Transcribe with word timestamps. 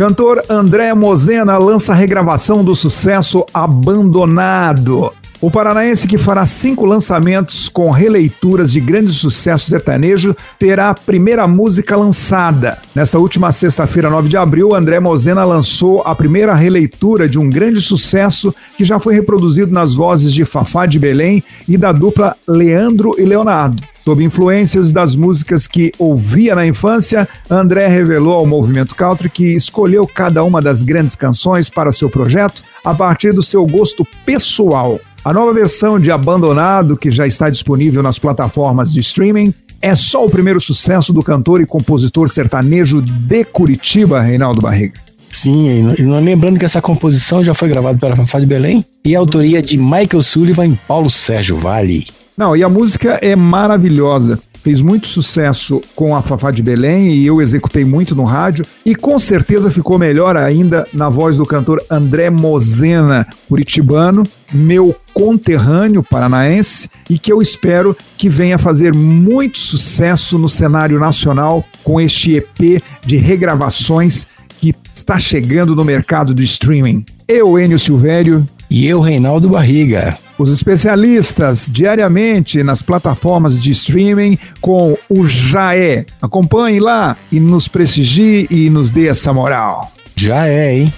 Cantor 0.00 0.42
André 0.48 0.94
Mozena 0.94 1.58
lança 1.58 1.92
a 1.92 1.94
regravação 1.94 2.64
do 2.64 2.74
sucesso 2.74 3.44
Abandonado. 3.52 5.12
O 5.42 5.50
paranaense 5.50 6.08
que 6.08 6.16
fará 6.16 6.46
cinco 6.46 6.86
lançamentos 6.86 7.68
com 7.68 7.90
releituras 7.90 8.72
de 8.72 8.80
grandes 8.80 9.16
sucessos 9.16 9.68
sertanejo 9.68 10.34
terá 10.58 10.88
a 10.88 10.94
primeira 10.94 11.46
música 11.46 11.96
lançada. 11.96 12.78
Nesta 12.94 13.18
última 13.18 13.52
sexta-feira, 13.52 14.08
9 14.08 14.30
de 14.30 14.38
abril, 14.38 14.74
André 14.74 14.98
Mozena 15.00 15.44
lançou 15.44 16.00
a 16.06 16.14
primeira 16.14 16.54
releitura 16.54 17.28
de 17.28 17.38
um 17.38 17.50
grande 17.50 17.82
sucesso 17.82 18.54
que 18.78 18.86
já 18.86 18.98
foi 18.98 19.12
reproduzido 19.12 19.70
nas 19.70 19.94
vozes 19.94 20.32
de 20.32 20.46
Fafá 20.46 20.86
de 20.86 20.98
Belém 20.98 21.44
e 21.68 21.76
da 21.76 21.92
dupla 21.92 22.34
Leandro 22.48 23.16
e 23.18 23.24
Leonardo. 23.26 23.82
Sob 24.10 24.24
influências 24.24 24.92
das 24.92 25.14
músicas 25.14 25.68
que 25.68 25.92
ouvia 25.96 26.56
na 26.56 26.66
infância, 26.66 27.28
André 27.48 27.86
revelou 27.86 28.32
ao 28.32 28.44
movimento 28.44 28.96
country 28.96 29.30
que 29.30 29.54
escolheu 29.54 30.04
cada 30.04 30.42
uma 30.42 30.60
das 30.60 30.82
grandes 30.82 31.14
canções 31.14 31.70
para 31.70 31.92
seu 31.92 32.10
projeto 32.10 32.64
a 32.84 32.92
partir 32.92 33.32
do 33.32 33.40
seu 33.40 33.64
gosto 33.64 34.04
pessoal. 34.26 34.98
A 35.24 35.32
nova 35.32 35.54
versão 35.54 35.96
de 36.00 36.10
Abandonado, 36.10 36.96
que 36.96 37.08
já 37.08 37.24
está 37.24 37.48
disponível 37.48 38.02
nas 38.02 38.18
plataformas 38.18 38.92
de 38.92 38.98
streaming, 38.98 39.54
é 39.80 39.94
só 39.94 40.26
o 40.26 40.30
primeiro 40.30 40.60
sucesso 40.60 41.12
do 41.12 41.22
cantor 41.22 41.60
e 41.60 41.66
compositor 41.66 42.28
sertanejo 42.28 43.00
de 43.00 43.44
Curitiba, 43.44 44.20
Reinaldo 44.20 44.60
Barriga. 44.60 45.00
Sim, 45.30 45.94
lembrando 46.20 46.58
que 46.58 46.64
essa 46.64 46.82
composição 46.82 47.44
já 47.44 47.54
foi 47.54 47.68
gravada 47.68 47.96
pela 47.96 48.16
Fafá 48.16 48.40
de 48.40 48.46
Belém 48.46 48.84
e 49.04 49.14
a 49.14 49.20
autoria 49.20 49.62
de 49.62 49.76
Michael 49.76 50.20
Sullivan 50.20 50.66
e 50.66 50.76
Paulo 50.88 51.08
Sérgio 51.08 51.56
Vale. 51.58 52.19
Não, 52.40 52.56
e 52.56 52.64
a 52.64 52.70
música 52.70 53.18
é 53.20 53.36
maravilhosa 53.36 54.40
fez 54.62 54.80
muito 54.80 55.06
sucesso 55.06 55.80
com 55.94 56.16
a 56.16 56.22
Fafá 56.22 56.50
de 56.50 56.62
Belém 56.62 57.12
e 57.12 57.26
eu 57.26 57.40
executei 57.40 57.82
muito 57.84 58.14
no 58.14 58.24
rádio 58.24 58.64
e 58.84 58.94
com 58.94 59.18
certeza 59.18 59.70
ficou 59.70 59.98
melhor 59.98 60.36
ainda 60.36 60.86
na 60.92 61.10
voz 61.10 61.36
do 61.36 61.44
cantor 61.44 61.82
André 61.90 62.28
Mozena, 62.28 63.26
curitibano, 63.46 64.22
meu 64.52 64.94
conterrâneo 65.14 66.02
paranaense 66.02 66.90
e 67.08 67.18
que 67.18 67.30
eu 67.30 67.42
espero 67.42 67.96
que 68.16 68.28
venha 68.28 68.58
fazer 68.58 68.94
muito 68.94 69.58
sucesso 69.58 70.38
no 70.38 70.48
cenário 70.48 70.98
nacional 70.98 71.62
com 71.84 72.00
este 72.00 72.36
EP 72.36 72.82
de 73.04 73.16
regravações 73.16 74.26
que 74.60 74.74
está 74.94 75.18
chegando 75.18 75.74
no 75.74 75.84
mercado 75.84 76.34
do 76.34 76.42
streaming. 76.42 77.04
Eu, 77.28 77.58
Enio 77.58 77.78
Silvério. 77.78 78.46
E 78.70 78.86
eu, 78.86 79.00
Reinaldo 79.00 79.48
Barriga 79.48 80.16
os 80.42 80.50
especialistas 80.50 81.70
diariamente 81.70 82.62
nas 82.62 82.82
plataformas 82.82 83.60
de 83.60 83.70
streaming 83.72 84.38
com 84.60 84.96
o 85.08 85.26
Jaé. 85.26 86.06
Acompanhe 86.20 86.80
lá 86.80 87.16
e 87.30 87.38
nos 87.38 87.68
prestigie 87.68 88.46
e 88.50 88.70
nos 88.70 88.90
dê 88.90 89.08
essa 89.08 89.32
moral. 89.32 89.92
Já 90.16 90.46
é, 90.46 90.74
hein? 90.74 90.92